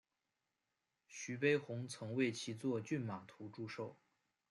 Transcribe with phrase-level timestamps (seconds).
[1.07, 3.99] 徐悲鸿曾为其作骏马图祝寿。